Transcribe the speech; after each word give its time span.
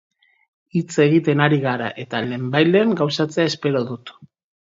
Hitz 0.77 0.95
egiten 1.03 1.43
ari 1.47 1.59
gara 1.65 1.91
eta 2.03 2.21
lehenbailehen 2.29 2.95
gauzatzea 3.03 3.49
espero 3.53 3.85
dut. 3.91 4.13